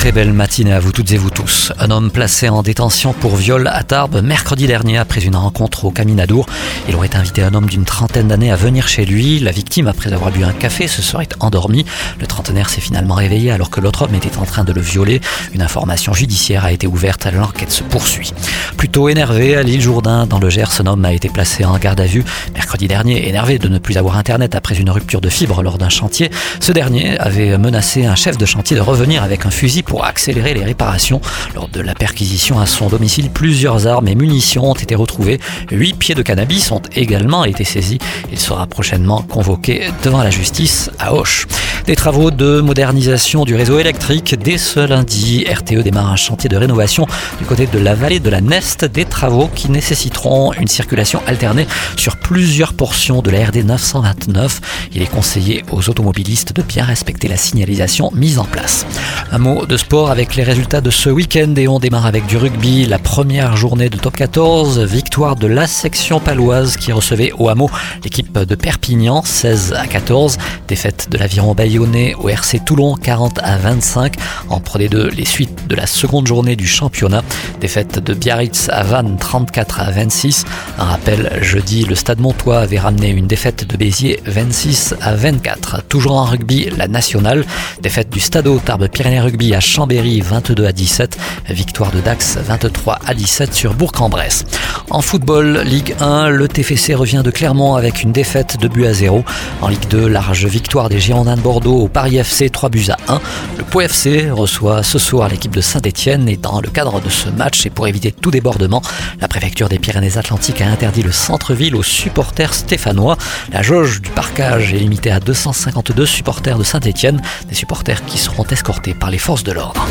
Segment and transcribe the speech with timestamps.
[0.00, 1.74] Très belle matinée à vous toutes et vous tous.
[1.78, 5.90] Un homme placé en détention pour viol à Tarbes mercredi dernier après une rencontre au
[5.90, 6.46] Caminadour.
[6.88, 9.40] Il aurait invité un homme d'une trentaine d'années à venir chez lui.
[9.40, 11.84] La victime, après avoir bu un café, se serait endormie.
[12.18, 15.20] Le trentenaire s'est finalement réveillé alors que l'autre homme était en train de le violer.
[15.52, 17.28] Une information judiciaire a été ouverte.
[17.30, 18.32] L'enquête se poursuit.
[18.78, 22.00] Plutôt énervé à l'île Jourdain, dans le Gers, un homme a été placé en garde
[22.00, 23.28] à vue mercredi dernier.
[23.28, 26.72] Énervé de ne plus avoir internet après une rupture de fibre lors d'un chantier, ce
[26.72, 30.62] dernier avait menacé un chef de chantier de revenir avec un fusil pour accélérer les
[30.62, 31.20] réparations.
[31.52, 35.40] Lors de la perquisition à son domicile, plusieurs armes et munitions ont été retrouvées.
[35.72, 37.98] Huit pieds de cannabis ont également été saisis.
[38.30, 41.48] Il sera prochainement convoqué devant la justice à Auch.
[41.90, 45.44] Des travaux de modernisation du réseau électrique dès ce lundi.
[45.44, 47.08] RTE démarre un chantier de rénovation
[47.40, 48.84] du côté de la vallée de la Neste.
[48.84, 54.60] Des travaux qui nécessiteront une circulation alternée sur plusieurs portions de la RD 929.
[54.94, 58.86] Il est conseillé aux automobilistes de bien respecter la signalisation mise en place.
[59.32, 62.36] Un mot de sport avec les résultats de ce week-end et on démarre avec du
[62.36, 62.86] rugby.
[62.86, 67.68] La première journée de top 14, victoire de la section paloise qui recevait au hameau
[68.04, 70.38] l'équipe de Perpignan 16 à 14.
[70.68, 74.14] Défaite de l'aviron au RC Toulon 40 à 25.
[74.50, 77.22] En Pro D2, les suites de la seconde journée du championnat.
[77.58, 80.44] Défaite de Biarritz à Vannes 34 à 26.
[80.78, 85.82] Un rappel, jeudi, le Stade Montois avait ramené une défaite de Béziers 26 à 24.
[85.88, 87.46] Toujours en rugby, la nationale.
[87.80, 91.16] Défaite du Stade Tarbes Pyrénées Rugby à Chambéry 22 à 17.
[91.48, 94.44] Victoire de Dax 23 à 17 sur Bourg-en-Bresse.
[94.90, 98.92] En football, Ligue 1, le TFC revient de Clermont avec une défaite de but à
[98.92, 99.24] 0.
[99.62, 101.40] En Ligue 2, large victoire des Girondins de
[101.70, 103.20] Au Paris FC 3 buts à 1.
[103.58, 107.28] Le Pau FC reçoit ce soir l'équipe de Saint-Etienne et dans le cadre de ce
[107.28, 108.82] match et pour éviter tout débordement,
[109.20, 113.16] la préfecture des Pyrénées-Atlantiques a interdit le centre-ville aux supporters stéphanois.
[113.52, 118.44] La jauge du parcage est limitée à 252 supporters de Saint-Etienne, des supporters qui seront
[118.50, 119.86] escortés par les forces de l'ordre.